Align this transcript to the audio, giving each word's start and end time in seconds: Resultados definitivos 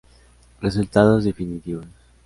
Resultados 0.59 1.25
definitivos 1.25 1.85